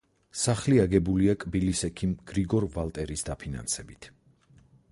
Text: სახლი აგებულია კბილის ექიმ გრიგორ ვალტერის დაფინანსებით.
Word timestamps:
სახლი 0.43 0.79
აგებულია 0.83 1.35
კბილის 1.43 1.83
ექიმ 1.89 2.15
გრიგორ 2.31 2.67
ვალტერის 2.77 3.27
დაფინანსებით. 3.31 4.09